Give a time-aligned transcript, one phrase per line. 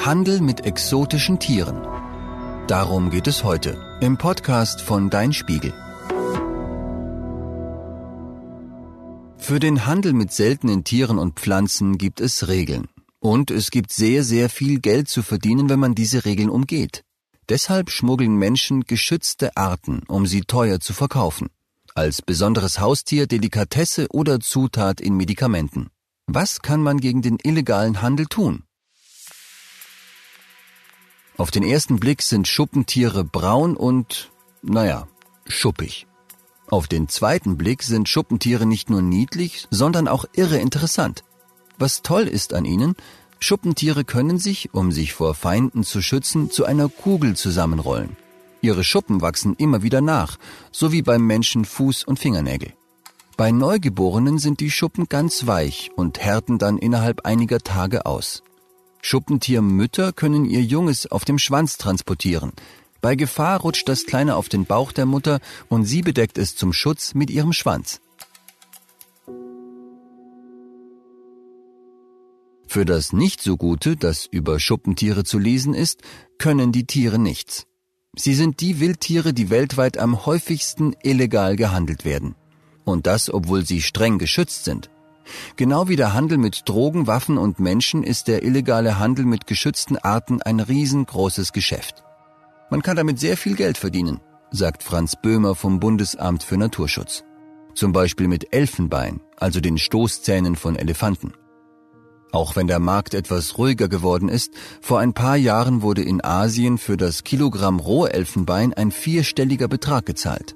[0.00, 1.82] Handel mit exotischen Tieren.
[2.68, 5.74] Darum geht es heute im Podcast von Dein Spiegel.
[9.36, 12.86] Für den Handel mit seltenen Tieren und Pflanzen gibt es Regeln.
[13.18, 17.02] Und es gibt sehr, sehr viel Geld zu verdienen, wenn man diese Regeln umgeht.
[17.48, 21.48] Deshalb schmuggeln Menschen geschützte Arten, um sie teuer zu verkaufen.
[21.94, 25.88] Als besonderes Haustier, Delikatesse oder Zutat in Medikamenten.
[26.26, 28.62] Was kann man gegen den illegalen Handel tun?
[31.38, 35.06] Auf den ersten Blick sind Schuppentiere braun und, naja,
[35.46, 36.08] schuppig.
[36.68, 41.22] Auf den zweiten Blick sind Schuppentiere nicht nur niedlich, sondern auch irre interessant.
[41.78, 42.96] Was toll ist an ihnen,
[43.38, 48.16] Schuppentiere können sich, um sich vor Feinden zu schützen, zu einer Kugel zusammenrollen.
[48.60, 50.38] Ihre Schuppen wachsen immer wieder nach,
[50.72, 52.72] so wie beim Menschen Fuß und Fingernägel.
[53.36, 58.42] Bei Neugeborenen sind die Schuppen ganz weich und härten dann innerhalb einiger Tage aus.
[59.02, 62.52] Schuppentiermütter können ihr Junges auf dem Schwanz transportieren.
[63.00, 66.72] Bei Gefahr rutscht das Kleine auf den Bauch der Mutter und sie bedeckt es zum
[66.72, 68.00] Schutz mit ihrem Schwanz.
[72.66, 76.02] Für das nicht so Gute, das über Schuppentiere zu lesen ist,
[76.36, 77.66] können die Tiere nichts.
[78.14, 82.34] Sie sind die Wildtiere, die weltweit am häufigsten illegal gehandelt werden.
[82.84, 84.90] Und das, obwohl sie streng geschützt sind.
[85.56, 89.96] Genau wie der Handel mit Drogen, Waffen und Menschen ist der illegale Handel mit geschützten
[89.96, 92.04] Arten ein riesengroßes Geschäft.
[92.70, 97.24] Man kann damit sehr viel Geld verdienen, sagt Franz Böhmer vom Bundesamt für Naturschutz.
[97.74, 101.32] Zum Beispiel mit Elfenbein, also den Stoßzähnen von Elefanten.
[102.30, 106.76] Auch wenn der Markt etwas ruhiger geworden ist, vor ein paar Jahren wurde in Asien
[106.76, 110.54] für das Kilogramm Rohelfenbein ein vierstelliger Betrag gezahlt.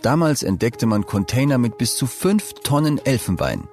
[0.00, 3.68] Damals entdeckte man Container mit bis zu fünf Tonnen Elfenbein.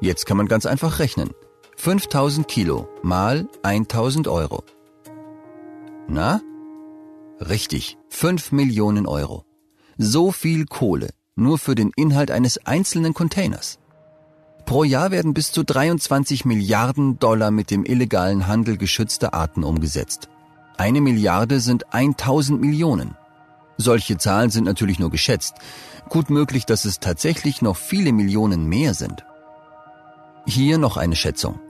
[0.00, 1.30] Jetzt kann man ganz einfach rechnen.
[1.76, 4.64] 5000 Kilo mal 1000 Euro.
[6.08, 6.40] Na?
[7.40, 9.44] Richtig, 5 Millionen Euro.
[9.98, 13.78] So viel Kohle, nur für den Inhalt eines einzelnen Containers.
[14.64, 20.28] Pro Jahr werden bis zu 23 Milliarden Dollar mit dem illegalen Handel geschützter Arten umgesetzt.
[20.78, 23.16] Eine Milliarde sind 1000 Millionen.
[23.76, 25.54] Solche Zahlen sind natürlich nur geschätzt.
[26.08, 29.24] Gut möglich, dass es tatsächlich noch viele Millionen mehr sind.
[30.46, 31.60] Hier noch eine Schätzung.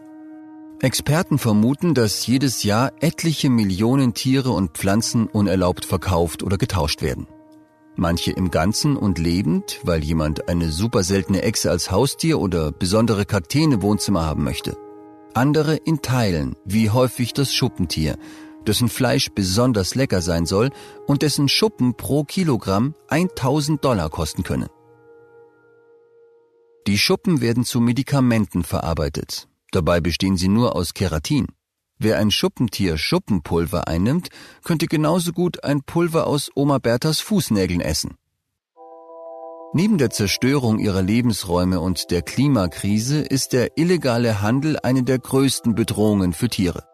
[0.81, 7.26] Experten vermuten, dass jedes Jahr etliche Millionen Tiere und Pflanzen unerlaubt verkauft oder getauscht werden
[8.00, 13.26] manche im Ganzen und lebend, weil jemand eine super seltene Echse als Haustier oder besondere
[13.26, 14.76] Kakteen Wohnzimmer haben möchte.
[15.34, 18.16] Andere in Teilen, wie häufig das Schuppentier,
[18.66, 20.70] dessen Fleisch besonders lecker sein soll
[21.06, 24.69] und dessen Schuppen pro Kilogramm 1000 Dollar kosten können.
[26.86, 29.48] Die Schuppen werden zu Medikamenten verarbeitet.
[29.70, 31.46] Dabei bestehen sie nur aus Keratin.
[31.98, 34.30] Wer ein Schuppentier Schuppenpulver einnimmt,
[34.64, 38.16] könnte genauso gut ein Pulver aus Oma Berthas Fußnägeln essen.
[39.74, 45.74] Neben der Zerstörung ihrer Lebensräume und der Klimakrise ist der illegale Handel eine der größten
[45.74, 46.84] Bedrohungen für Tiere.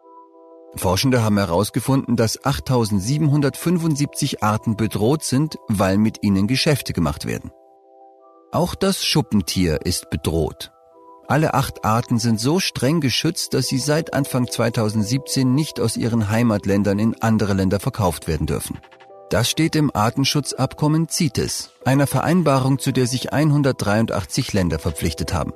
[0.75, 7.51] Forschende haben herausgefunden, dass 8775 Arten bedroht sind, weil mit ihnen Geschäfte gemacht werden.
[8.51, 10.71] Auch das Schuppentier ist bedroht.
[11.27, 16.29] Alle acht Arten sind so streng geschützt, dass sie seit Anfang 2017 nicht aus ihren
[16.29, 18.79] Heimatländern in andere Länder verkauft werden dürfen.
[19.29, 25.51] Das steht im Artenschutzabkommen CITES, einer Vereinbarung, zu der sich 183 Länder verpflichtet haben.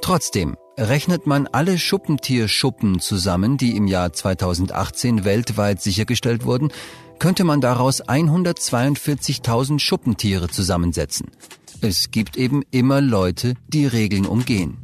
[0.00, 6.72] Trotzdem, rechnet man alle Schuppentierschuppen zusammen, die im Jahr 2018 weltweit sichergestellt wurden,
[7.18, 11.32] könnte man daraus 142.000 Schuppentiere zusammensetzen.
[11.80, 14.78] Es gibt eben immer Leute, die Regeln umgehen.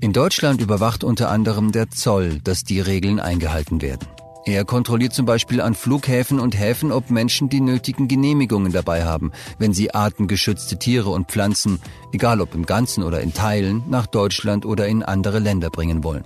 [0.00, 4.06] In Deutschland überwacht unter anderem der Zoll, dass die Regeln eingehalten werden.
[4.44, 9.32] Er kontrolliert zum Beispiel an Flughäfen und Häfen, ob Menschen die nötigen Genehmigungen dabei haben,
[9.58, 11.80] wenn sie artengeschützte Tiere und Pflanzen,
[12.12, 16.24] egal ob im Ganzen oder in Teilen, nach Deutschland oder in andere Länder bringen wollen.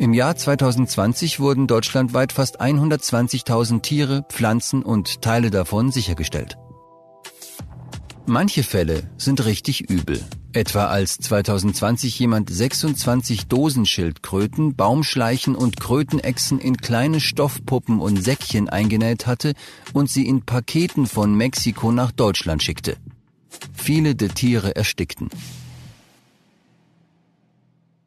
[0.00, 6.56] Im Jahr 2020 wurden deutschlandweit fast 120.000 Tiere, Pflanzen und Teile davon sichergestellt.
[8.30, 10.22] Manche Fälle sind richtig übel.
[10.52, 19.26] Etwa als 2020 jemand 26 Dosenschildkröten, Baumschleichen und Krötenechsen in kleine Stoffpuppen und Säckchen eingenäht
[19.26, 19.54] hatte
[19.94, 22.98] und sie in Paketen von Mexiko nach Deutschland schickte.
[23.72, 25.30] Viele der Tiere erstickten.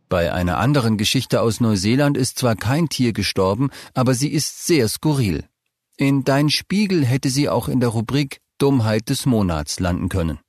[0.07, 4.88] Bei einer anderen Geschichte aus Neuseeland ist zwar kein Tier gestorben, aber sie ist sehr
[4.88, 5.45] skurril.
[5.97, 10.40] In Dein Spiegel hätte sie auch in der Rubrik Dummheit des Monats landen können.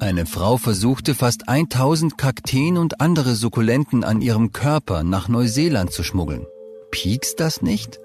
[0.00, 6.02] Eine Frau versuchte fast 1000 Kakteen und andere Sukkulenten an ihrem Körper nach Neuseeland zu
[6.02, 6.46] schmuggeln.
[6.90, 8.00] Piekst das nicht?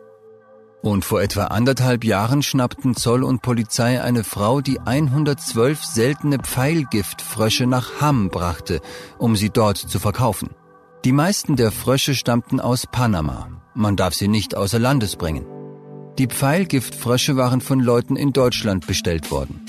[0.83, 7.65] Und vor etwa anderthalb Jahren schnappten Zoll und Polizei eine Frau, die 112 seltene Pfeilgiftfrösche
[7.65, 8.81] nach Hamm brachte,
[9.17, 10.49] um sie dort zu verkaufen.
[11.05, 13.49] Die meisten der Frösche stammten aus Panama.
[13.73, 15.54] Man darf sie nicht außer Landes bringen.
[16.17, 19.65] Die Pfeilgiftfrösche waren von Leuten in Deutschland bestellt worden.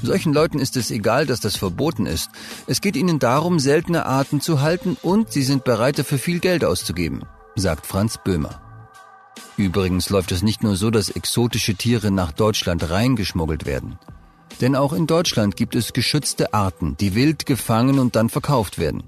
[0.00, 2.30] Solchen Leuten ist es egal, dass das verboten ist.
[2.68, 6.64] Es geht ihnen darum, seltene Arten zu halten und sie sind bereit dafür viel Geld
[6.64, 7.24] auszugeben,
[7.56, 8.62] sagt Franz Böhmer.
[9.56, 13.98] Übrigens läuft es nicht nur so, dass exotische Tiere nach Deutschland reingeschmuggelt werden.
[14.60, 19.02] Denn auch in Deutschland gibt es geschützte Arten, die wild gefangen und dann verkauft werden.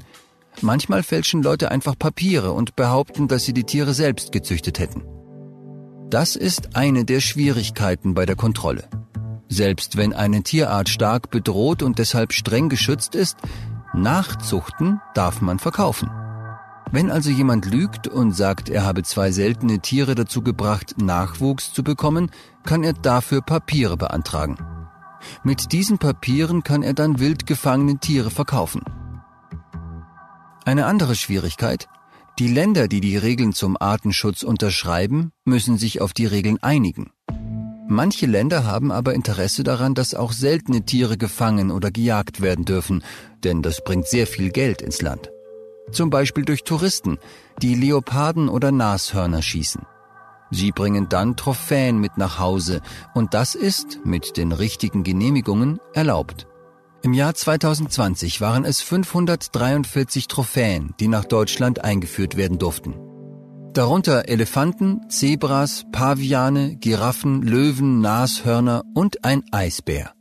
[0.60, 5.19] Manchmal fälschen Leute einfach Papiere und behaupten, dass sie die Tiere selbst gezüchtet hätten.
[6.10, 8.88] Das ist eine der Schwierigkeiten bei der Kontrolle.
[9.48, 13.38] Selbst wenn eine Tierart stark bedroht und deshalb streng geschützt ist,
[13.94, 16.10] Nachzuchten darf man verkaufen.
[16.90, 21.84] Wenn also jemand lügt und sagt, er habe zwei seltene Tiere dazu gebracht, Nachwuchs zu
[21.84, 22.32] bekommen,
[22.64, 24.56] kann er dafür Papiere beantragen.
[25.44, 28.82] Mit diesen Papieren kann er dann wild gefangene Tiere verkaufen.
[30.64, 31.88] Eine andere Schwierigkeit,
[32.40, 37.10] die Länder, die die Regeln zum Artenschutz unterschreiben, müssen sich auf die Regeln einigen.
[37.86, 43.04] Manche Länder haben aber Interesse daran, dass auch seltene Tiere gefangen oder gejagt werden dürfen,
[43.44, 45.30] denn das bringt sehr viel Geld ins Land.
[45.92, 47.18] Zum Beispiel durch Touristen,
[47.60, 49.82] die Leoparden oder Nashörner schießen.
[50.50, 52.80] Sie bringen dann Trophäen mit nach Hause
[53.14, 56.46] und das ist mit den richtigen Genehmigungen erlaubt.
[57.02, 62.94] Im Jahr 2020 waren es 543 Trophäen, die nach Deutschland eingeführt werden durften.
[63.72, 70.12] Darunter Elefanten, Zebras, Paviane, Giraffen, Löwen, Nashörner und ein Eisbär.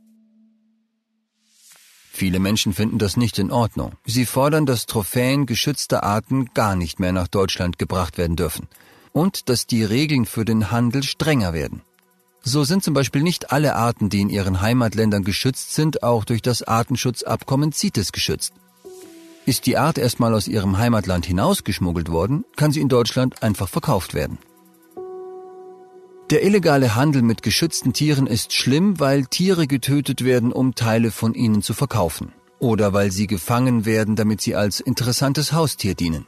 [2.10, 3.92] Viele Menschen finden das nicht in Ordnung.
[4.06, 8.68] Sie fordern, dass Trophäen geschützter Arten gar nicht mehr nach Deutschland gebracht werden dürfen
[9.12, 11.82] und dass die Regeln für den Handel strenger werden.
[12.42, 16.42] So sind zum Beispiel nicht alle Arten, die in ihren Heimatländern geschützt sind, auch durch
[16.42, 18.54] das Artenschutzabkommen CITES geschützt.
[19.46, 24.14] Ist die Art erstmal aus ihrem Heimatland hinausgeschmuggelt worden, kann sie in Deutschland einfach verkauft
[24.14, 24.38] werden.
[26.30, 31.34] Der illegale Handel mit geschützten Tieren ist schlimm, weil Tiere getötet werden, um Teile von
[31.34, 32.32] ihnen zu verkaufen.
[32.60, 36.26] Oder weil sie gefangen werden, damit sie als interessantes Haustier dienen.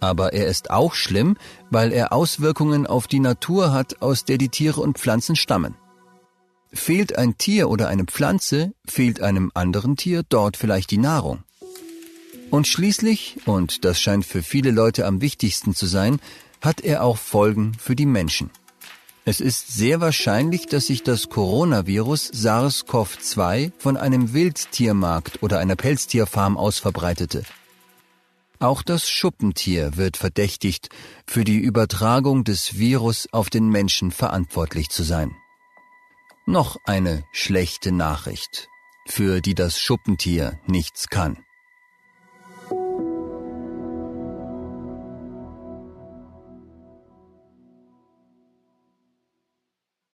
[0.00, 1.36] Aber er ist auch schlimm,
[1.70, 5.74] weil er Auswirkungen auf die Natur hat, aus der die Tiere und Pflanzen stammen.
[6.72, 11.44] Fehlt ein Tier oder eine Pflanze, fehlt einem anderen Tier dort vielleicht die Nahrung.
[12.50, 16.20] Und schließlich, und das scheint für viele Leute am wichtigsten zu sein,
[16.60, 18.50] hat er auch Folgen für die Menschen.
[19.26, 26.58] Es ist sehr wahrscheinlich, dass sich das Coronavirus SARS-CoV-2 von einem Wildtiermarkt oder einer Pelztierfarm
[26.58, 27.42] aus verbreitete.
[28.64, 30.88] Auch das Schuppentier wird verdächtigt,
[31.26, 35.36] für die Übertragung des Virus auf den Menschen verantwortlich zu sein.
[36.46, 38.70] Noch eine schlechte Nachricht,
[39.06, 41.43] für die das Schuppentier nichts kann.